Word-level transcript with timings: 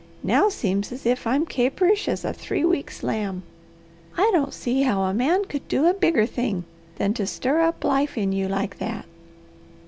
Now 0.23 0.49
seems 0.49 0.91
as 0.91 1.05
if 1.05 1.27
I'm 1.27 1.45
caperish 1.45 2.07
as 2.09 2.25
a 2.25 2.33
three 2.33 2.65
weeks' 2.65 3.03
lamb. 3.03 3.43
I 4.17 4.31
don't 4.33 4.51
see 4.51 4.81
how 4.81 5.01
a 5.03 5.13
man 5.13 5.45
could 5.45 5.67
do 5.67 5.85
a 5.85 5.93
bigger 5.93 6.25
thing 6.25 6.65
than 6.95 7.13
to 7.13 7.27
stir 7.27 7.59
up 7.59 7.83
life 7.83 8.17
in 8.17 8.31
you 8.31 8.47
like 8.47 8.79
that." 8.79 9.05